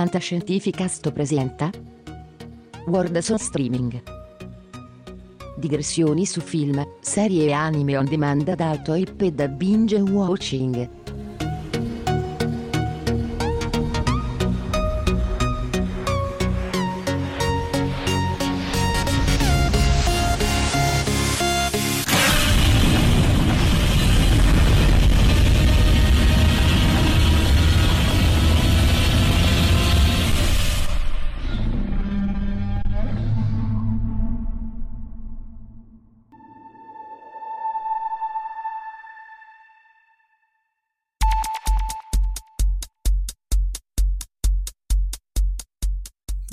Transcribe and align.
Fantascientificast 0.00 1.12
presenta 1.12 1.70
World 2.86 3.18
on 3.28 3.36
Streaming. 3.36 4.02
Digressioni 5.58 6.24
su 6.24 6.40
film, 6.40 6.82
serie 7.00 7.48
e 7.48 7.52
anime 7.52 7.98
on 7.98 8.06
demand 8.06 8.48
ad 8.48 8.60
alto 8.60 8.94
IP 8.94 9.20
e 9.20 9.32
da 9.32 9.46
binge 9.46 10.00
watching 10.00 10.99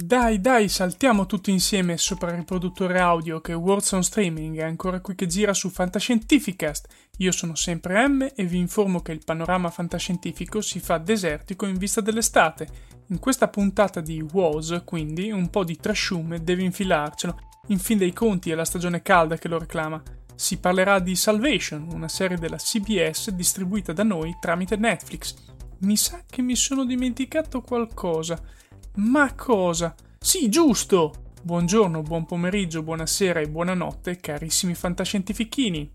Dai, 0.08 0.40
dai, 0.40 0.70
saltiamo 0.70 1.26
tutti 1.26 1.52
insieme 1.52 1.98
sopra 1.98 2.30
il 2.30 2.38
riproduttore 2.38 2.98
audio 2.98 3.42
che 3.42 3.52
on 3.52 3.82
Streaming 3.82 4.58
è 4.58 4.64
ancora 4.64 5.02
qui 5.02 5.16
che 5.16 5.26
gira 5.26 5.54
su 5.54 5.68
Fantascientificast. 5.68 6.88
Io 7.18 7.34
sono 7.34 7.56
sempre 7.56 8.08
M 8.08 8.26
e 8.34 8.46
vi 8.46 8.58
informo 8.58 9.02
che 9.02 9.12
il 9.12 9.26
panorama 9.26 9.70
fantascientifico 9.70 10.62
si 10.62 10.80
fa 10.80 10.98
desertico 10.98 11.66
in 11.66 11.78
vista 11.78 12.00
dell'estate. 12.00 12.70
In 13.08 13.20
questa 13.20 13.50
puntata 13.50 14.00
di 14.00 14.22
WOS, 14.22 14.84
quindi, 14.86 15.30
un 15.30 15.50
po' 15.50 15.66
di 15.66 15.76
trashume 15.76 16.42
deve 16.42 16.64
infilarcelo. 16.64 17.38
In 17.68 17.80
fin 17.80 17.98
dei 17.98 18.14
conti 18.14 18.50
è 18.50 18.56
la 18.56 18.64
stagione 18.64 19.02
calda 19.02 19.36
che 19.36 19.50
lo 19.50 19.60
reclama. 19.60 20.02
Si 20.34 20.58
parlerà 20.58 21.00
di 21.00 21.18
Salvation, 21.18 21.86
una 21.92 22.08
serie 22.08 22.38
della 22.38 22.56
CBS 22.56 23.32
distribuita 23.32 23.92
da 23.92 24.04
noi 24.04 24.38
tramite 24.40 24.78
Netflix. 24.78 25.36
Mi 25.80 25.98
sa 25.98 26.24
che 26.26 26.42
mi 26.42 26.56
sono 26.56 26.86
dimenticato 26.86 27.60
qualcosa. 27.60 28.42
Ma 28.98 29.32
cosa? 29.36 29.94
Sì, 30.18 30.50
giusto! 30.50 31.26
Buongiorno, 31.44 32.02
buon 32.02 32.26
pomeriggio, 32.26 32.82
buonasera 32.82 33.40
e 33.40 33.48
buonanotte, 33.48 34.18
carissimi 34.18 34.74
fantascientifichini. 34.74 35.92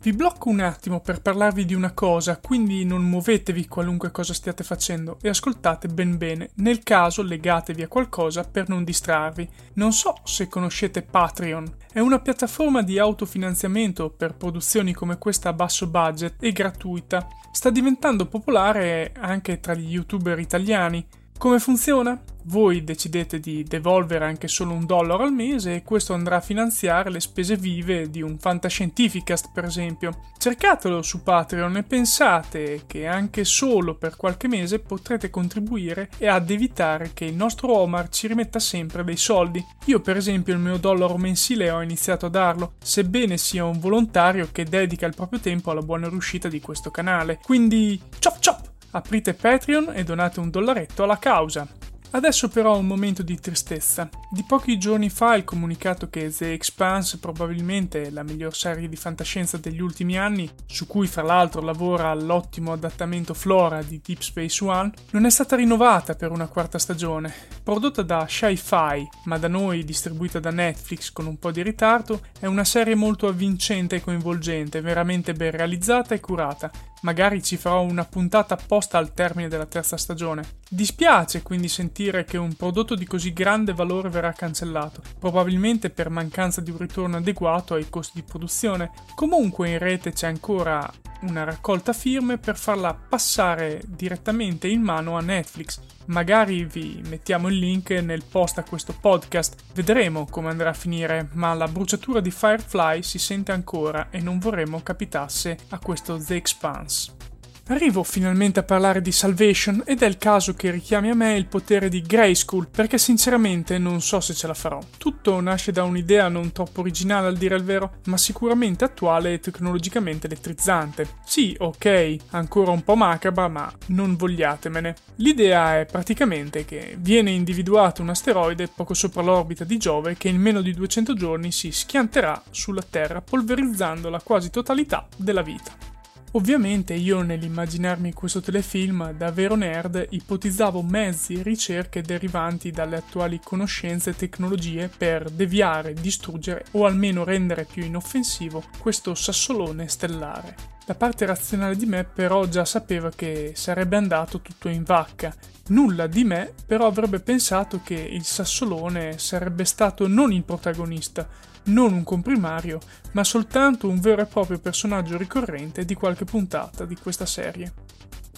Vi 0.00 0.12
blocco 0.12 0.48
un 0.48 0.58
attimo 0.58 0.98
per 0.98 1.22
parlarvi 1.22 1.64
di 1.64 1.74
una 1.74 1.92
cosa, 1.92 2.40
quindi 2.40 2.84
non 2.84 3.04
muovetevi 3.04 3.68
qualunque 3.68 4.10
cosa 4.10 4.34
stiate 4.34 4.64
facendo 4.64 5.18
e 5.22 5.28
ascoltate 5.28 5.86
ben 5.86 6.18
bene. 6.18 6.50
Nel 6.56 6.82
caso 6.82 7.22
legatevi 7.22 7.82
a 7.82 7.88
qualcosa 7.88 8.42
per 8.42 8.68
non 8.68 8.82
distrarvi. 8.82 9.48
Non 9.74 9.92
so 9.92 10.16
se 10.24 10.48
conoscete 10.48 11.02
Patreon. 11.02 11.76
È 11.92 12.00
una 12.00 12.18
piattaforma 12.18 12.82
di 12.82 12.98
autofinanziamento 12.98 14.10
per 14.10 14.34
produzioni 14.34 14.92
come 14.92 15.16
questa 15.16 15.50
a 15.50 15.52
basso 15.52 15.86
budget 15.86 16.42
e 16.42 16.50
gratuita. 16.50 17.24
Sta 17.52 17.70
diventando 17.70 18.26
popolare 18.26 19.12
anche 19.16 19.60
tra 19.60 19.74
gli 19.74 19.92
youtuber 19.92 20.40
italiani. 20.40 21.06
Come 21.42 21.58
funziona? 21.58 22.22
Voi 22.44 22.84
decidete 22.84 23.40
di 23.40 23.64
devolvere 23.64 24.24
anche 24.24 24.46
solo 24.46 24.74
un 24.74 24.86
dollaro 24.86 25.24
al 25.24 25.32
mese 25.32 25.74
e 25.74 25.82
questo 25.82 26.12
andrà 26.12 26.36
a 26.36 26.40
finanziare 26.40 27.10
le 27.10 27.18
spese 27.18 27.56
vive 27.56 28.10
di 28.10 28.22
un 28.22 28.38
Fantascientificast, 28.38 29.50
per 29.52 29.64
esempio. 29.64 30.26
Cercatelo 30.38 31.02
su 31.02 31.24
Patreon 31.24 31.78
e 31.78 31.82
pensate 31.82 32.84
che 32.86 33.08
anche 33.08 33.42
solo 33.42 33.96
per 33.96 34.14
qualche 34.14 34.46
mese 34.46 34.78
potrete 34.78 35.30
contribuire 35.30 36.10
e 36.16 36.28
ad 36.28 36.48
evitare 36.48 37.10
che 37.12 37.24
il 37.24 37.34
nostro 37.34 37.76
Omar 37.76 38.08
ci 38.08 38.28
rimetta 38.28 38.60
sempre 38.60 39.02
dei 39.02 39.16
soldi. 39.16 39.60
Io, 39.86 39.98
per 39.98 40.16
esempio, 40.16 40.54
il 40.54 40.60
mio 40.60 40.76
dollaro 40.76 41.16
mensile 41.16 41.72
ho 41.72 41.82
iniziato 41.82 42.26
a 42.26 42.30
darlo, 42.30 42.74
sebbene 42.80 43.36
sia 43.36 43.64
un 43.64 43.80
volontario 43.80 44.48
che 44.52 44.62
dedica 44.62 45.06
il 45.06 45.16
proprio 45.16 45.40
tempo 45.40 45.72
alla 45.72 45.82
buona 45.82 46.08
riuscita 46.08 46.46
di 46.46 46.60
questo 46.60 46.92
canale. 46.92 47.40
Quindi, 47.42 48.00
chop 48.20 48.38
chop! 48.40 48.71
Aprite 48.92 49.32
Patreon 49.32 49.92
e 49.94 50.04
donate 50.04 50.40
un 50.40 50.50
dollaretto 50.50 51.02
alla 51.02 51.18
causa. 51.18 51.66
Adesso 52.14 52.50
però 52.50 52.76
un 52.76 52.86
momento 52.86 53.22
di 53.22 53.40
tristezza. 53.40 54.06
Di 54.30 54.44
pochi 54.46 54.76
giorni 54.76 55.08
fa 55.08 55.34
il 55.34 55.44
comunicato 55.44 56.10
che 56.10 56.30
The 56.30 56.52
Expanse 56.52 57.18
probabilmente 57.18 58.10
la 58.10 58.22
miglior 58.22 58.54
serie 58.54 58.86
di 58.86 58.96
fantascienza 58.96 59.56
degli 59.56 59.80
ultimi 59.80 60.18
anni, 60.18 60.46
su 60.66 60.86
cui 60.86 61.06
fra 61.06 61.22
l'altro 61.22 61.62
lavora 61.62 62.12
l'ottimo 62.12 62.72
adattamento 62.72 63.32
Flora 63.32 63.80
di 63.82 63.98
Deep 64.04 64.20
Space 64.20 64.62
One, 64.62 64.92
non 65.12 65.24
è 65.24 65.30
stata 65.30 65.56
rinnovata 65.56 66.14
per 66.14 66.30
una 66.32 66.48
quarta 66.48 66.78
stagione. 66.78 67.32
Prodotta 67.62 68.02
da 68.02 68.26
Sci-Fi, 68.26 69.08
ma 69.24 69.38
da 69.38 69.48
noi 69.48 69.82
distribuita 69.82 70.38
da 70.38 70.50
Netflix 70.50 71.10
con 71.12 71.24
un 71.24 71.38
po' 71.38 71.50
di 71.50 71.62
ritardo, 71.62 72.20
è 72.38 72.44
una 72.44 72.64
serie 72.64 72.94
molto 72.94 73.26
avvincente 73.26 73.96
e 73.96 74.02
coinvolgente, 74.02 74.82
veramente 74.82 75.32
ben 75.32 75.50
realizzata 75.50 76.14
e 76.14 76.20
curata, 76.20 76.70
Magari 77.02 77.42
ci 77.42 77.56
farò 77.56 77.82
una 77.82 78.04
puntata 78.04 78.54
apposta 78.54 78.96
al 78.96 79.12
termine 79.12 79.48
della 79.48 79.66
terza 79.66 79.96
stagione. 79.96 80.60
Dispiace 80.68 81.42
quindi 81.42 81.68
sentire 81.68 82.24
che 82.24 82.36
un 82.36 82.54
prodotto 82.54 82.94
di 82.94 83.04
così 83.06 83.32
grande 83.32 83.72
valore 83.72 84.08
verrà 84.08 84.32
cancellato, 84.32 85.02
probabilmente 85.18 85.90
per 85.90 86.10
mancanza 86.10 86.60
di 86.60 86.70
un 86.70 86.78
ritorno 86.78 87.16
adeguato 87.16 87.74
ai 87.74 87.88
costi 87.90 88.20
di 88.20 88.22
produzione. 88.22 88.92
Comunque 89.16 89.70
in 89.70 89.78
rete 89.78 90.12
c'è 90.12 90.28
ancora 90.28 90.88
una 91.22 91.44
raccolta 91.44 91.92
firme 91.92 92.38
per 92.38 92.56
farla 92.56 92.94
passare 92.94 93.82
direttamente 93.86 94.68
in 94.68 94.82
mano 94.82 95.16
a 95.16 95.20
Netflix. 95.20 95.80
Magari 96.06 96.64
vi 96.64 97.00
mettiamo 97.08 97.48
il 97.48 97.58
link 97.58 97.90
nel 97.90 98.24
post 98.28 98.58
a 98.58 98.64
questo 98.64 98.94
podcast. 98.98 99.54
Vedremo 99.74 100.26
come 100.26 100.50
andrà 100.50 100.70
a 100.70 100.74
finire, 100.74 101.28
ma 101.32 101.54
la 101.54 101.68
bruciatura 101.68 102.20
di 102.20 102.30
Firefly 102.30 103.02
si 103.02 103.18
sente 103.18 103.52
ancora 103.52 104.08
e 104.10 104.20
non 104.20 104.38
vorremmo 104.38 104.82
capitasse 104.82 105.56
a 105.68 105.78
questo 105.78 106.18
The 106.18 106.34
Expanse. 106.34 107.31
Arrivo 107.68 108.02
finalmente 108.02 108.58
a 108.58 108.64
parlare 108.64 109.00
di 109.00 109.12
Salvation 109.12 109.84
ed 109.86 110.02
è 110.02 110.06
il 110.06 110.18
caso 110.18 110.52
che 110.52 110.72
richiami 110.72 111.10
a 111.10 111.14
me 111.14 111.36
il 111.36 111.46
potere 111.46 111.88
di 111.88 112.02
Grayskull, 112.02 112.66
perché 112.68 112.98
sinceramente 112.98 113.78
non 113.78 114.00
so 114.00 114.18
se 114.18 114.34
ce 114.34 114.48
la 114.48 114.54
farò. 114.54 114.80
Tutto 114.98 115.40
nasce 115.40 115.70
da 115.70 115.84
un'idea 115.84 116.28
non 116.28 116.50
troppo 116.50 116.80
originale 116.80 117.28
al 117.28 117.36
dire 117.36 117.54
il 117.54 117.62
vero, 117.62 117.98
ma 118.06 118.16
sicuramente 118.16 118.82
attuale 118.82 119.34
e 119.34 119.38
tecnologicamente 119.38 120.26
elettrizzante. 120.26 121.18
Sì, 121.24 121.54
ok, 121.56 122.16
ancora 122.30 122.72
un 122.72 122.82
po' 122.82 122.96
macabra, 122.96 123.46
ma 123.46 123.72
non 123.86 124.16
vogliatemene. 124.16 124.96
L'idea 125.16 125.78
è 125.78 125.86
praticamente 125.86 126.64
che 126.64 126.96
viene 126.98 127.30
individuato 127.30 128.02
un 128.02 128.08
asteroide 128.08 128.70
poco 128.74 128.92
sopra 128.92 129.22
l'orbita 129.22 129.62
di 129.62 129.78
Giove 129.78 130.16
che 130.16 130.28
in 130.28 130.40
meno 130.40 130.62
di 130.62 130.74
200 130.74 131.14
giorni 131.14 131.52
si 131.52 131.70
schianterà 131.70 132.42
sulla 132.50 132.82
Terra 132.82 133.20
polverizzando 133.20 134.10
la 134.10 134.20
quasi 134.20 134.50
totalità 134.50 135.06
della 135.16 135.42
vita. 135.42 135.91
Ovviamente 136.34 136.94
io 136.94 137.20
nell'immaginarmi 137.20 138.14
questo 138.14 138.40
telefilm 138.40 139.12
da 139.12 139.30
vero 139.30 139.54
nerd 139.54 140.06
ipotizzavo 140.08 140.80
mezzi 140.80 141.34
e 141.34 141.42
ricerche 141.42 142.00
derivanti 142.00 142.70
dalle 142.70 142.96
attuali 142.96 143.38
conoscenze 143.42 144.10
e 144.10 144.16
tecnologie 144.16 144.88
per 144.88 145.28
deviare, 145.28 145.92
distruggere 145.92 146.64
o 146.70 146.86
almeno 146.86 147.24
rendere 147.24 147.66
più 147.70 147.84
inoffensivo 147.84 148.64
questo 148.78 149.14
sassolone 149.14 149.88
stellare. 149.88 150.56
La 150.86 150.94
parte 150.96 151.26
razionale 151.26 151.76
di 151.76 151.86
me 151.86 152.02
però 152.02 152.44
già 152.46 152.64
sapeva 152.64 153.10
che 153.14 153.52
sarebbe 153.54 153.96
andato 153.96 154.40
tutto 154.40 154.68
in 154.68 154.82
vacca. 154.82 155.32
Nulla 155.68 156.08
di 156.08 156.24
me 156.24 156.52
però 156.66 156.86
avrebbe 156.86 157.20
pensato 157.20 157.80
che 157.84 157.94
il 157.94 158.24
sassolone 158.24 159.16
sarebbe 159.16 159.64
stato 159.64 160.08
non 160.08 160.32
il 160.32 160.42
protagonista, 160.42 161.28
non 161.64 161.92
un 161.92 162.02
comprimario, 162.02 162.80
ma 163.12 163.22
soltanto 163.22 163.88
un 163.88 164.00
vero 164.00 164.22
e 164.22 164.26
proprio 164.26 164.58
personaggio 164.58 165.16
ricorrente 165.16 165.84
di 165.84 165.94
qualche 165.94 166.24
puntata 166.24 166.84
di 166.84 166.96
questa 166.96 167.26
serie. 167.26 167.72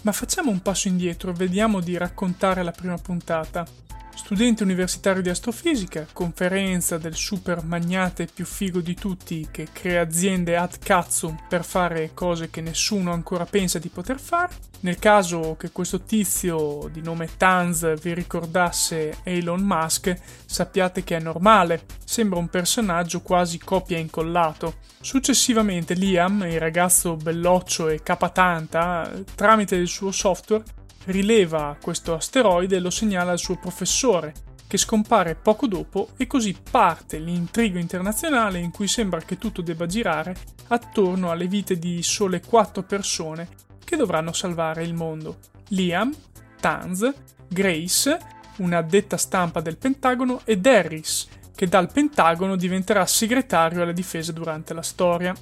Ma 0.02 0.12
facciamo 0.12 0.50
un 0.50 0.60
passo 0.60 0.88
indietro 0.88 1.30
e 1.30 1.34
vediamo 1.34 1.80
di 1.80 1.96
raccontare 1.96 2.62
la 2.62 2.72
prima 2.72 2.98
puntata. 2.98 3.66
Studente 4.14 4.62
universitario 4.62 5.20
di 5.20 5.28
astrofisica, 5.28 6.06
conferenza 6.12 6.96
del 6.96 7.14
super 7.14 7.62
magnate 7.62 8.26
più 8.32 8.46
figo 8.46 8.80
di 8.80 8.94
tutti 8.94 9.46
che 9.50 9.68
crea 9.70 10.00
aziende 10.00 10.56
ad 10.56 10.78
cazzum 10.78 11.36
per 11.46 11.62
fare 11.64 12.12
cose 12.14 12.48
che 12.48 12.62
nessuno 12.62 13.12
ancora 13.12 13.44
pensa 13.44 13.78
di 13.78 13.88
poter 13.88 14.18
fare. 14.18 14.54
Nel 14.80 14.98
caso 14.98 15.56
che 15.58 15.70
questo 15.72 16.02
tizio 16.02 16.88
di 16.90 17.02
nome 17.02 17.28
Tanz 17.36 18.00
vi 18.00 18.14
ricordasse 18.14 19.18
Elon 19.24 19.60
Musk, 19.60 20.14
sappiate 20.46 21.04
che 21.04 21.16
è 21.16 21.20
normale, 21.20 21.84
sembra 22.04 22.38
un 22.38 22.48
personaggio 22.48 23.20
quasi 23.20 23.58
copia 23.58 23.98
e 23.98 24.00
incollato. 24.00 24.76
Successivamente 25.00 25.94
Liam, 25.94 26.42
il 26.44 26.60
ragazzo 26.60 27.16
belloccio 27.16 27.88
e 27.88 28.02
capatanta, 28.02 29.10
tramite 29.34 29.74
il 29.74 29.88
suo 29.88 30.10
software 30.10 30.64
rileva 31.06 31.76
questo 31.80 32.14
asteroide 32.14 32.76
e 32.76 32.80
lo 32.80 32.90
segnala 32.90 33.32
al 33.32 33.38
suo 33.38 33.56
professore, 33.56 34.32
che 34.66 34.76
scompare 34.76 35.34
poco 35.34 35.66
dopo 35.66 36.08
e 36.16 36.26
così 36.26 36.56
parte 36.70 37.18
l'intrigo 37.18 37.78
internazionale 37.78 38.58
in 38.58 38.70
cui 38.70 38.88
sembra 38.88 39.20
che 39.20 39.38
tutto 39.38 39.62
debba 39.62 39.86
girare 39.86 40.34
attorno 40.68 41.30
alle 41.30 41.46
vite 41.46 41.78
di 41.78 42.02
sole 42.02 42.40
quattro 42.40 42.82
persone 42.82 43.48
che 43.84 43.96
dovranno 43.96 44.32
salvare 44.32 44.82
il 44.82 44.94
mondo. 44.94 45.38
Liam, 45.68 46.12
Tanz, 46.58 47.12
Grace 47.46 48.32
una 48.56 48.78
addetta 48.78 49.16
stampa 49.16 49.60
del 49.60 49.78
Pentagono, 49.78 50.42
ed 50.44 50.66
Harris, 50.66 51.26
che 51.54 51.66
dal 51.66 51.90
Pentagono 51.90 52.56
diventerà 52.56 53.06
segretario 53.06 53.82
alla 53.82 53.92
difesa 53.92 54.32
durante 54.32 54.74
la 54.74 54.82
storia. 54.82 55.34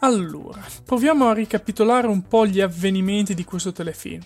Allora, 0.00 0.62
proviamo 0.84 1.28
a 1.28 1.34
ricapitolare 1.34 2.06
un 2.06 2.22
po' 2.26 2.46
gli 2.46 2.60
avvenimenti 2.60 3.34
di 3.34 3.44
questo 3.44 3.72
telefilm. 3.72 4.22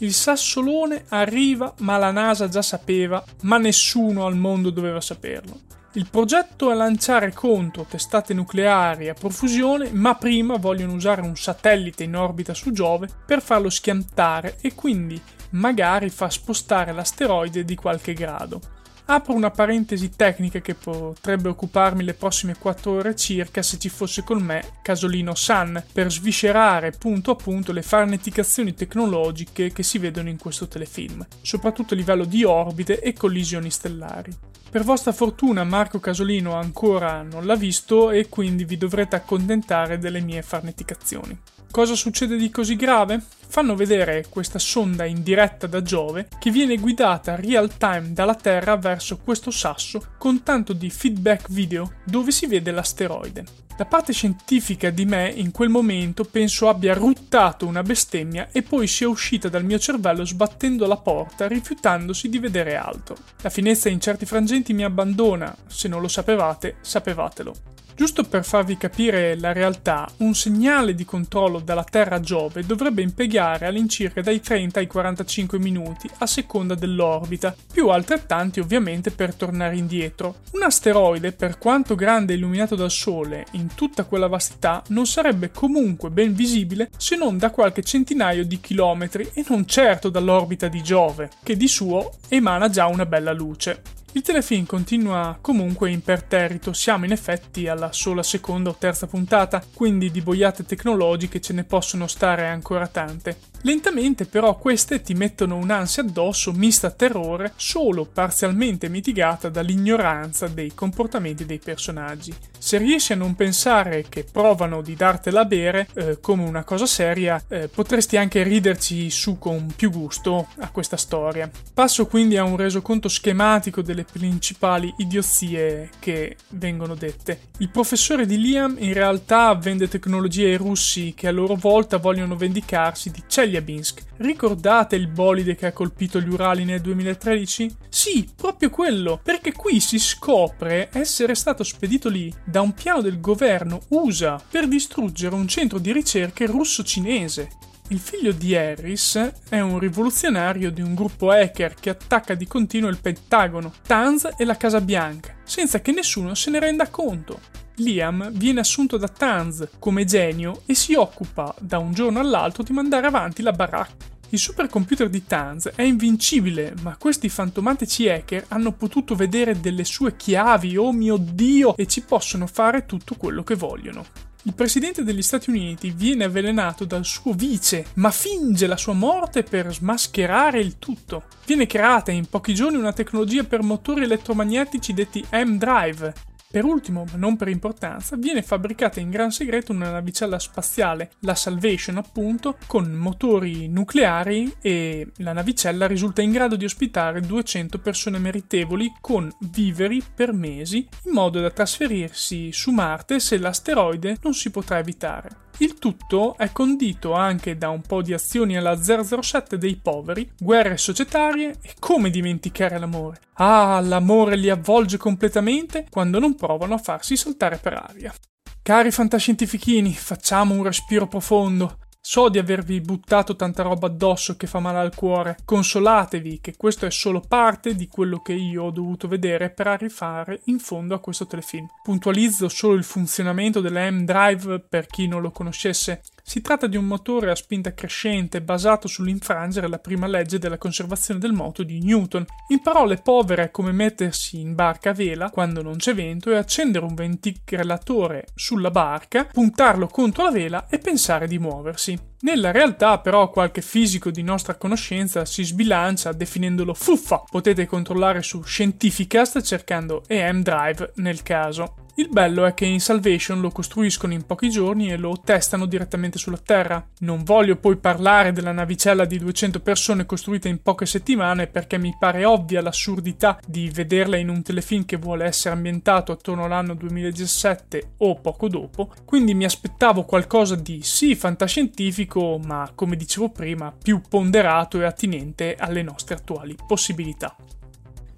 Il 0.00 0.14
sassolone 0.14 1.06
arriva, 1.08 1.74
ma 1.78 1.96
la 1.96 2.12
NASA 2.12 2.48
già 2.48 2.62
sapeva, 2.62 3.22
ma 3.42 3.58
nessuno 3.58 4.26
al 4.26 4.36
mondo 4.36 4.70
doveva 4.70 5.00
saperlo. 5.00 5.60
Il 5.94 6.06
progetto 6.08 6.70
è 6.70 6.74
lanciare 6.74 7.32
contro 7.32 7.84
testate 7.88 8.32
nucleari 8.32 9.08
a 9.08 9.14
profusione, 9.14 9.90
ma 9.90 10.14
prima 10.14 10.56
vogliono 10.56 10.92
usare 10.92 11.22
un 11.22 11.34
satellite 11.34 12.04
in 12.04 12.14
orbita 12.14 12.54
su 12.54 12.70
Giove 12.70 13.08
per 13.26 13.42
farlo 13.42 13.70
schiantare 13.70 14.58
e 14.60 14.74
quindi 14.74 15.20
magari 15.50 16.10
far 16.10 16.30
spostare 16.30 16.92
l'asteroide 16.92 17.64
di 17.64 17.74
qualche 17.74 18.12
grado. 18.12 18.77
Apro 19.10 19.32
una 19.32 19.50
parentesi 19.50 20.10
tecnica 20.14 20.60
che 20.60 20.74
potrebbe 20.74 21.48
occuparmi 21.48 22.04
le 22.04 22.12
prossime 22.12 22.58
4 22.58 22.90
ore 22.90 23.16
circa 23.16 23.62
se 23.62 23.78
ci 23.78 23.88
fosse 23.88 24.22
con 24.22 24.42
me 24.42 24.62
Casolino 24.82 25.34
San 25.34 25.82
per 25.94 26.12
sviscerare 26.12 26.90
punto 26.90 27.30
a 27.30 27.34
punto 27.34 27.72
le 27.72 27.80
farneticazioni 27.80 28.74
tecnologiche 28.74 29.72
che 29.72 29.82
si 29.82 29.96
vedono 29.96 30.28
in 30.28 30.36
questo 30.36 30.68
telefilm, 30.68 31.26
soprattutto 31.40 31.94
a 31.94 31.96
livello 31.96 32.26
di 32.26 32.44
orbite 32.44 33.00
e 33.00 33.14
collisioni 33.14 33.70
stellari. 33.70 34.30
Per 34.70 34.84
vostra 34.84 35.12
fortuna 35.12 35.64
Marco 35.64 35.98
Casolino 35.98 36.52
ancora 36.52 37.22
non 37.22 37.46
l'ha 37.46 37.56
visto 37.56 38.10
e 38.10 38.28
quindi 38.28 38.66
vi 38.66 38.76
dovrete 38.76 39.16
accontentare 39.16 39.98
delle 39.98 40.20
mie 40.20 40.42
farneticazioni. 40.42 41.36
Cosa 41.70 41.94
succede 41.94 42.36
di 42.36 42.50
così 42.50 42.76
grave? 42.76 43.22
Fanno 43.46 43.74
vedere 43.74 44.26
questa 44.28 44.58
sonda 44.58 45.06
in 45.06 45.22
diretta 45.22 45.66
da 45.66 45.80
Giove 45.80 46.28
che 46.38 46.50
viene 46.50 46.76
guidata 46.76 47.36
real 47.36 47.78
time 47.78 48.12
dalla 48.12 48.34
Terra 48.34 48.76
verso 48.76 49.16
questo 49.16 49.50
sasso 49.50 50.08
con 50.18 50.42
tanto 50.42 50.74
di 50.74 50.90
feedback 50.90 51.50
video 51.50 51.94
dove 52.04 52.30
si 52.30 52.46
vede 52.46 52.70
l'asteroide. 52.70 53.67
La 53.78 53.86
parte 53.86 54.12
scientifica 54.12 54.90
di 54.90 55.04
me 55.04 55.28
in 55.28 55.52
quel 55.52 55.68
momento 55.68 56.24
penso 56.24 56.68
abbia 56.68 56.94
ruttato 56.94 57.64
una 57.64 57.84
bestemmia 57.84 58.48
e 58.50 58.62
poi 58.62 58.88
sia 58.88 59.08
uscita 59.08 59.48
dal 59.48 59.64
mio 59.64 59.78
cervello 59.78 60.24
sbattendo 60.24 60.84
la 60.84 60.96
porta, 60.96 61.46
rifiutandosi 61.46 62.28
di 62.28 62.40
vedere 62.40 62.74
altro. 62.74 63.14
La 63.40 63.50
finezza 63.50 63.88
in 63.88 64.00
certi 64.00 64.26
frangenti 64.26 64.72
mi 64.72 64.82
abbandona, 64.82 65.56
se 65.68 65.86
non 65.86 66.00
lo 66.00 66.08
sapevate, 66.08 66.78
sapevatelo. 66.80 67.54
Giusto 67.98 68.22
per 68.22 68.44
farvi 68.44 68.76
capire 68.76 69.36
la 69.36 69.52
realtà, 69.52 70.08
un 70.18 70.32
segnale 70.32 70.94
di 70.94 71.04
controllo 71.04 71.58
dalla 71.58 71.82
Terra 71.82 72.14
a 72.14 72.20
Giove 72.20 72.64
dovrebbe 72.64 73.02
impiegare 73.02 73.66
all'incirca 73.66 74.20
dai 74.20 74.38
30 74.38 74.78
ai 74.78 74.86
45 74.86 75.58
minuti 75.58 76.08
a 76.18 76.26
seconda 76.28 76.76
dell'orbita, 76.76 77.52
più 77.72 77.88
altrettanti 77.88 78.60
ovviamente 78.60 79.10
per 79.10 79.34
tornare 79.34 79.76
indietro. 79.76 80.42
Un 80.52 80.62
asteroide, 80.62 81.32
per 81.32 81.58
quanto 81.58 81.96
grande 81.96 82.34
e 82.34 82.36
illuminato 82.36 82.76
dal 82.76 82.92
Sole, 82.92 83.46
in 83.54 83.74
tutta 83.74 84.04
quella 84.04 84.28
vastità, 84.28 84.80
non 84.90 85.08
sarebbe 85.08 85.50
comunque 85.50 86.10
ben 86.10 86.34
visibile 86.34 86.90
se 86.96 87.16
non 87.16 87.36
da 87.36 87.50
qualche 87.50 87.82
centinaio 87.82 88.44
di 88.44 88.60
chilometri 88.60 89.28
e 89.34 89.44
non 89.48 89.66
certo 89.66 90.08
dall'orbita 90.08 90.68
di 90.68 90.84
Giove, 90.84 91.30
che 91.42 91.56
di 91.56 91.66
suo 91.66 92.12
emana 92.28 92.68
già 92.68 92.86
una 92.86 93.06
bella 93.06 93.32
luce. 93.32 93.97
Il 94.12 94.22
telefilm 94.22 94.64
continua 94.64 95.36
comunque 95.40 95.90
imperterrito, 95.90 96.72
siamo 96.72 97.04
in 97.04 97.12
effetti 97.12 97.68
alla 97.68 97.92
sola 97.92 98.22
seconda 98.22 98.70
o 98.70 98.76
terza 98.76 99.06
puntata, 99.06 99.62
quindi 99.74 100.10
di 100.10 100.22
boiate 100.22 100.64
tecnologiche 100.64 101.40
ce 101.40 101.52
ne 101.52 101.64
possono 101.64 102.06
stare 102.06 102.48
ancora 102.48 102.86
tante. 102.86 103.36
Lentamente 103.62 104.24
però 104.24 104.56
queste 104.56 105.02
ti 105.02 105.14
mettono 105.14 105.56
un'ansia 105.56 106.02
addosso 106.02 106.52
mista 106.52 106.86
a 106.86 106.90
terrore, 106.90 107.52
solo 107.56 108.04
parzialmente 108.04 108.88
mitigata 108.88 109.48
dall'ignoranza 109.48 110.46
dei 110.46 110.72
comportamenti 110.74 111.44
dei 111.44 111.58
personaggi. 111.58 112.32
Se 112.56 112.78
riesci 112.78 113.12
a 113.12 113.16
non 113.16 113.34
pensare 113.34 114.06
che 114.08 114.24
provano 114.30 114.80
di 114.80 114.94
dartela 114.94 115.40
a 115.40 115.44
bere 115.44 115.88
eh, 115.94 116.18
come 116.20 116.44
una 116.44 116.64
cosa 116.64 116.86
seria, 116.86 117.42
eh, 117.48 117.68
potresti 117.68 118.16
anche 118.16 118.42
riderci 118.42 119.10
su 119.10 119.38
con 119.38 119.72
più 119.74 119.90
gusto 119.90 120.48
a 120.58 120.70
questa 120.70 120.96
storia. 120.96 121.50
Passo 121.72 122.06
quindi 122.06 122.36
a 122.36 122.44
un 122.44 122.56
resoconto 122.56 123.08
schematico 123.08 123.82
delle 123.82 124.04
principali 124.04 124.92
idiozie 124.98 125.90
che 125.98 126.36
vengono 126.50 126.94
dette. 126.94 127.40
Il 127.58 127.70
professore 127.70 128.26
di 128.26 128.40
Liam 128.40 128.76
in 128.78 128.92
realtà 128.92 129.54
vende 129.54 129.88
tecnologie 129.88 130.46
ai 130.46 130.56
russi 130.56 131.14
che 131.14 131.26
a 131.26 131.32
loro 131.32 131.54
volta 131.54 131.96
vogliono 131.96 132.36
vendicarsi 132.36 133.10
di 133.10 133.22
Chelyabinsk. 133.48 134.02
Ricordate 134.18 134.96
il 134.96 135.08
bolide 135.08 135.56
che 135.56 135.66
ha 135.66 135.72
colpito 135.72 136.20
gli 136.20 136.28
Urali 136.28 136.64
nel 136.64 136.80
2013? 136.80 137.74
Sì, 137.88 138.28
proprio 138.36 138.70
quello, 138.70 139.18
perché 139.22 139.52
qui 139.52 139.80
si 139.80 139.98
scopre 139.98 140.90
essere 140.92 141.34
stato 141.34 141.64
spedito 141.64 142.08
lì 142.08 142.32
da 142.44 142.60
un 142.60 142.72
piano 142.72 143.00
del 143.00 143.20
governo 143.20 143.80
USA 143.88 144.40
per 144.50 144.68
distruggere 144.68 145.34
un 145.34 145.48
centro 145.48 145.78
di 145.78 145.92
ricerche 145.92 146.46
russo-cinese. 146.46 147.48
Il 147.90 147.98
figlio 147.98 148.32
di 148.32 148.54
Harris 148.54 149.32
è 149.48 149.60
un 149.60 149.78
rivoluzionario 149.78 150.70
di 150.70 150.82
un 150.82 150.94
gruppo 150.94 151.30
hacker 151.30 151.72
che 151.72 151.88
attacca 151.88 152.34
di 152.34 152.46
continuo 152.46 152.90
il 152.90 152.98
Pentagono, 153.00 153.72
Tanz 153.86 154.28
e 154.36 154.44
la 154.44 154.58
Casa 154.58 154.82
Bianca, 154.82 155.34
senza 155.42 155.80
che 155.80 155.92
nessuno 155.92 156.34
se 156.34 156.50
ne 156.50 156.60
renda 156.60 156.88
conto. 156.88 157.40
Liam 157.78 158.30
viene 158.32 158.60
assunto 158.60 158.96
da 158.96 159.08
Tanz 159.08 159.68
come 159.78 160.04
genio 160.04 160.62
e 160.66 160.74
si 160.74 160.94
occupa 160.94 161.54
da 161.60 161.78
un 161.78 161.92
giorno 161.92 162.20
all'altro 162.20 162.62
di 162.62 162.72
mandare 162.72 163.06
avanti 163.06 163.42
la 163.42 163.52
baracca. 163.52 164.16
Il 164.30 164.38
supercomputer 164.38 165.08
di 165.08 165.24
Tanz 165.24 165.70
è 165.74 165.82
invincibile, 165.82 166.74
ma 166.82 166.96
questi 166.98 167.28
fantomatici 167.28 168.08
hacker 168.08 168.46
hanno 168.48 168.72
potuto 168.72 169.14
vedere 169.14 169.58
delle 169.58 169.84
sue 169.84 170.16
chiavi, 170.16 170.76
oh 170.76 170.92
mio 170.92 171.16
dio, 171.16 171.74
e 171.76 171.86
ci 171.86 172.02
possono 172.02 172.46
fare 172.46 172.84
tutto 172.84 173.14
quello 173.14 173.42
che 173.42 173.54
vogliono. 173.54 174.04
Il 174.42 174.54
presidente 174.54 175.02
degli 175.02 175.22
Stati 175.22 175.50
Uniti 175.50 175.90
viene 175.90 176.24
avvelenato 176.24 176.84
dal 176.84 177.04
suo 177.04 177.32
vice, 177.32 177.86
ma 177.94 178.10
finge 178.10 178.66
la 178.66 178.76
sua 178.76 178.92
morte 178.92 179.42
per 179.42 179.72
smascherare 179.72 180.60
il 180.60 180.78
tutto. 180.78 181.24
Viene 181.46 181.66
creata 181.66 182.10
in 182.10 182.26
pochi 182.26 182.54
giorni 182.54 182.76
una 182.76 182.92
tecnologia 182.92 183.44
per 183.44 183.62
motori 183.62 184.04
elettromagnetici 184.04 184.92
detti 184.94 185.24
M-Drive, 185.30 186.14
per 186.50 186.64
ultimo, 186.64 187.04
ma 187.10 187.18
non 187.18 187.36
per 187.36 187.48
importanza, 187.48 188.16
viene 188.16 188.42
fabbricata 188.42 189.00
in 189.00 189.10
gran 189.10 189.30
segreto 189.30 189.72
una 189.72 189.90
navicella 189.90 190.38
spaziale, 190.38 191.10
la 191.20 191.34
Salvation 191.34 191.98
appunto, 191.98 192.56
con 192.66 192.90
motori 192.90 193.68
nucleari 193.68 194.54
e 194.60 195.08
la 195.18 195.32
navicella 195.32 195.86
risulta 195.86 196.22
in 196.22 196.32
grado 196.32 196.56
di 196.56 196.64
ospitare 196.64 197.20
200 197.20 197.78
persone 197.78 198.18
meritevoli 198.18 198.92
con 199.00 199.30
viveri 199.40 200.02
per 200.14 200.32
mesi, 200.32 200.88
in 201.04 201.12
modo 201.12 201.40
da 201.40 201.50
trasferirsi 201.50 202.50
su 202.52 202.70
Marte 202.70 203.20
se 203.20 203.38
l'asteroide 203.38 204.16
non 204.22 204.32
si 204.32 204.50
potrà 204.50 204.78
evitare. 204.78 205.46
Il 205.60 205.74
tutto 205.74 206.36
è 206.36 206.52
condito 206.52 207.14
anche 207.14 207.58
da 207.58 207.68
un 207.70 207.82
po' 207.82 208.00
di 208.00 208.12
azioni 208.12 208.56
alla 208.56 208.80
007 208.80 209.58
dei 209.58 209.74
poveri, 209.74 210.30
guerre 210.38 210.76
societarie 210.76 211.56
e 211.60 211.74
come 211.80 212.10
dimenticare 212.10 212.78
l'amore. 212.78 213.18
Ah, 213.40 213.80
l'amore 213.80 214.36
li 214.36 214.50
avvolge 214.50 214.98
completamente 214.98 215.86
quando 215.90 216.20
non 216.20 216.36
provano 216.38 216.74
a 216.74 216.78
farsi 216.78 217.16
saltare 217.16 217.58
per 217.58 217.74
aria. 217.74 218.14
Cari 218.62 218.90
fantascientifichini, 218.90 219.92
facciamo 219.92 220.54
un 220.54 220.62
respiro 220.62 221.06
profondo. 221.06 221.78
So 222.00 222.28
di 222.30 222.38
avervi 222.38 222.80
buttato 222.80 223.36
tanta 223.36 223.62
roba 223.62 223.88
addosso 223.88 224.36
che 224.36 224.46
fa 224.46 224.60
male 224.60 224.78
al 224.78 224.94
cuore. 224.94 225.36
Consolatevi 225.44 226.38
che 226.40 226.56
questo 226.56 226.86
è 226.86 226.90
solo 226.90 227.20
parte 227.20 227.74
di 227.74 227.86
quello 227.88 228.20
che 228.20 228.32
io 228.32 228.64
ho 228.64 228.70
dovuto 228.70 229.08
vedere 229.08 229.50
per 229.50 229.66
arrivare 229.66 230.40
in 230.44 230.58
fondo 230.58 230.94
a 230.94 231.00
questo 231.00 231.26
telefilm. 231.26 231.66
Puntualizzo 231.82 232.48
solo 232.48 232.74
il 232.74 232.84
funzionamento 232.84 233.60
della 233.60 233.90
M-Drive 233.90 234.60
per 234.60 234.86
chi 234.86 235.06
non 235.06 235.20
lo 235.20 235.30
conoscesse. 235.30 236.02
Si 236.28 236.42
tratta 236.42 236.66
di 236.66 236.76
un 236.76 236.84
motore 236.84 237.30
a 237.30 237.34
spinta 237.34 237.72
crescente 237.72 238.42
basato 238.42 238.86
sull'infrangere 238.86 239.66
la 239.66 239.78
prima 239.78 240.06
legge 240.06 240.38
della 240.38 240.58
conservazione 240.58 241.18
del 241.18 241.32
moto 241.32 241.62
di 241.62 241.80
Newton. 241.80 242.22
In 242.48 242.60
parole 242.60 242.98
povere 242.98 243.44
è 243.44 243.50
come 243.50 243.72
mettersi 243.72 244.38
in 244.38 244.54
barca 244.54 244.90
a 244.90 244.92
vela 244.92 245.30
quando 245.30 245.62
non 245.62 245.78
c'è 245.78 245.94
vento 245.94 246.30
e 246.30 246.36
accendere 246.36 246.84
un 246.84 246.94
ventilatore 246.94 248.26
sulla 248.34 248.70
barca, 248.70 249.24
puntarlo 249.24 249.86
contro 249.86 250.24
la 250.24 250.30
vela 250.30 250.66
e 250.68 250.78
pensare 250.78 251.26
di 251.26 251.38
muoversi. 251.38 251.98
Nella 252.20 252.50
realtà 252.50 252.98
però 252.98 253.30
qualche 253.30 253.62
fisico 253.62 254.10
di 254.10 254.22
nostra 254.22 254.56
conoscenza 254.56 255.24
si 255.24 255.44
sbilancia 255.44 256.12
definendolo 256.12 256.74
fuffa. 256.74 257.24
Potete 257.26 257.64
controllare 257.64 258.20
su 258.20 258.42
Scientificast 258.42 259.40
cercando 259.40 260.02
EM 260.06 260.42
Drive 260.42 260.92
nel 260.96 261.22
caso. 261.22 261.86
Il 261.98 262.10
bello 262.10 262.46
è 262.46 262.54
che 262.54 262.64
in 262.64 262.78
Salvation 262.78 263.40
lo 263.40 263.50
costruiscono 263.50 264.12
in 264.12 264.24
pochi 264.24 264.50
giorni 264.50 264.88
e 264.88 264.96
lo 264.96 265.20
testano 265.20 265.66
direttamente 265.66 266.16
sulla 266.16 266.38
Terra. 266.38 266.86
Non 267.00 267.24
voglio 267.24 267.56
poi 267.56 267.76
parlare 267.76 268.30
della 268.30 268.52
navicella 268.52 269.04
di 269.04 269.18
200 269.18 269.58
persone 269.58 270.06
costruita 270.06 270.46
in 270.46 270.62
poche 270.62 270.86
settimane 270.86 271.48
perché 271.48 271.76
mi 271.76 271.92
pare 271.98 272.24
ovvia 272.24 272.62
l'assurdità 272.62 273.40
di 273.44 273.68
vederla 273.70 274.16
in 274.16 274.28
un 274.28 274.44
telefilm 274.44 274.84
che 274.84 274.96
vuole 274.96 275.24
essere 275.24 275.56
ambientato 275.56 276.12
attorno 276.12 276.44
all'anno 276.44 276.74
2017 276.74 277.94
o 277.96 278.20
poco 278.20 278.46
dopo, 278.46 278.94
quindi 279.04 279.34
mi 279.34 279.44
aspettavo 279.44 280.04
qualcosa 280.04 280.54
di 280.54 280.78
sì 280.84 281.16
fantascientifico, 281.16 282.38
ma 282.38 282.70
come 282.76 282.94
dicevo 282.94 283.30
prima, 283.30 283.72
più 283.76 284.00
ponderato 284.08 284.80
e 284.80 284.84
attinente 284.84 285.56
alle 285.58 285.82
nostre 285.82 286.14
attuali 286.14 286.54
possibilità. 286.64 287.34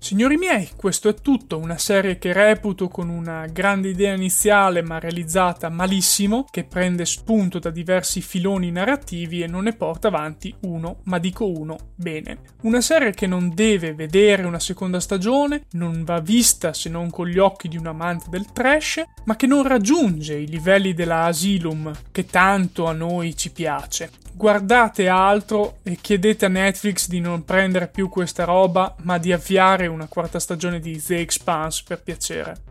Signori 0.02 0.38
miei, 0.38 0.66
questo 0.76 1.10
è 1.10 1.14
tutto, 1.14 1.58
una 1.58 1.76
serie 1.76 2.16
che 2.16 2.32
reputo 2.32 2.88
con 2.88 3.10
una 3.10 3.44
grande 3.44 3.90
idea 3.90 4.14
iniziale 4.14 4.80
ma 4.80 4.98
realizzata 4.98 5.68
malissimo, 5.68 6.46
che 6.50 6.64
prende 6.64 7.04
spunto 7.04 7.58
da 7.58 7.68
diversi 7.68 8.22
filoni 8.22 8.70
narrativi 8.70 9.42
e 9.42 9.46
non 9.46 9.64
ne 9.64 9.74
porta 9.74 10.08
avanti 10.08 10.54
uno, 10.60 11.00
ma 11.04 11.18
dico 11.18 11.46
uno, 11.46 11.76
bene. 11.94 12.38
Una 12.62 12.80
serie 12.80 13.12
che 13.12 13.26
non 13.26 13.54
deve 13.54 13.92
vedere 13.92 14.44
una 14.44 14.58
seconda 14.58 15.00
stagione, 15.00 15.66
non 15.72 16.02
va 16.02 16.18
vista 16.20 16.72
se 16.72 16.88
non 16.88 17.10
con 17.10 17.28
gli 17.28 17.38
occhi 17.38 17.68
di 17.68 17.76
un 17.76 17.86
amante 17.86 18.30
del 18.30 18.50
trash, 18.52 19.02
ma 19.26 19.36
che 19.36 19.46
non 19.46 19.68
raggiunge 19.68 20.34
i 20.34 20.48
livelli 20.48 20.94
della 20.94 21.24
Asylum 21.24 21.92
che 22.10 22.24
tanto 22.24 22.86
a 22.86 22.92
noi 22.92 23.36
ci 23.36 23.52
piace 23.52 24.10
guardate 24.32 25.08
altro 25.08 25.78
e 25.82 25.98
chiedete 26.00 26.46
a 26.46 26.48
Netflix 26.48 27.08
di 27.08 27.20
non 27.20 27.44
prendere 27.44 27.88
più 27.88 28.08
questa 28.08 28.44
roba, 28.44 28.94
ma 29.02 29.18
di 29.18 29.32
avviare 29.32 29.86
una 29.86 30.06
quarta 30.06 30.38
stagione 30.38 30.80
di 30.80 31.00
The 31.00 31.18
Expanse 31.18 31.84
per 31.86 32.02
piacere. 32.02 32.69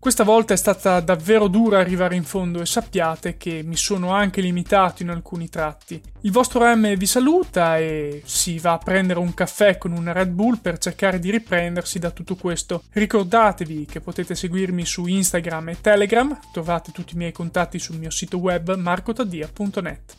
Questa 0.00 0.24
volta 0.24 0.54
è 0.54 0.56
stata 0.56 0.98
davvero 1.00 1.46
dura 1.46 1.78
arrivare 1.78 2.16
in 2.16 2.24
fondo 2.24 2.62
e 2.62 2.66
sappiate 2.66 3.36
che 3.36 3.60
mi 3.62 3.76
sono 3.76 4.12
anche 4.12 4.40
limitato 4.40 5.02
in 5.02 5.10
alcuni 5.10 5.50
tratti. 5.50 6.00
Il 6.22 6.32
vostro 6.32 6.64
M 6.74 6.96
vi 6.96 7.04
saluta 7.04 7.76
e 7.76 8.22
si 8.24 8.58
va 8.58 8.72
a 8.72 8.78
prendere 8.78 9.18
un 9.18 9.34
caffè 9.34 9.76
con 9.76 9.92
una 9.92 10.12
Red 10.12 10.30
Bull 10.30 10.56
per 10.56 10.78
cercare 10.78 11.18
di 11.18 11.30
riprendersi 11.30 11.98
da 11.98 12.12
tutto 12.12 12.34
questo. 12.34 12.84
Ricordatevi 12.92 13.84
che 13.84 14.00
potete 14.00 14.34
seguirmi 14.34 14.86
su 14.86 15.04
Instagram 15.04 15.68
e 15.68 15.80
Telegram, 15.82 16.38
trovate 16.50 16.92
tutti 16.92 17.12
i 17.12 17.18
miei 17.18 17.32
contatti 17.32 17.78
sul 17.78 17.98
mio 17.98 18.10
sito 18.10 18.38
web 18.38 18.74
marcotadia.net. 18.76 20.16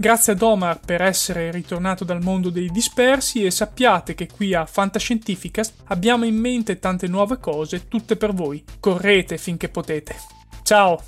Grazie 0.00 0.32
ad 0.32 0.40
Omar 0.40 0.80
per 0.80 1.02
essere 1.02 1.50
ritornato 1.50 2.04
dal 2.04 2.22
mondo 2.22 2.48
dei 2.48 2.70
dispersi 2.70 3.44
e 3.44 3.50
sappiate 3.50 4.14
che 4.14 4.28
qui 4.34 4.54
a 4.54 4.64
Fantascientificast 4.64 5.82
abbiamo 5.88 6.24
in 6.24 6.36
mente 6.36 6.78
tante 6.78 7.06
nuove 7.06 7.36
cose, 7.38 7.86
tutte 7.86 8.16
per 8.16 8.32
voi. 8.32 8.64
Correte 8.80 9.36
finché 9.36 9.68
potete. 9.68 10.16
Ciao! 10.62 11.02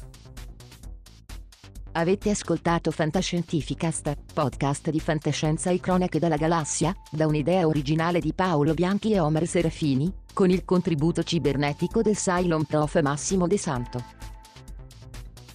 Avete 1.92 2.28
ascoltato 2.28 2.90
Fantascientificast, 2.90 4.14
podcast 4.34 4.90
di 4.90 5.00
fantascienza 5.00 5.70
e 5.70 5.80
cronache 5.80 6.18
dalla 6.18 6.36
galassia, 6.36 6.94
da 7.10 7.26
un'idea 7.26 7.66
originale 7.66 8.20
di 8.20 8.34
Paolo 8.34 8.74
Bianchi 8.74 9.12
e 9.12 9.20
Omar 9.20 9.46
Serafini, 9.46 10.12
con 10.34 10.50
il 10.50 10.66
contributo 10.66 11.22
cibernetico 11.22 12.02
del 12.02 12.16
Cylon 12.16 12.66
Prof 12.66 13.00
Massimo 13.00 13.46
De 13.46 13.56
Santo. 13.56 14.31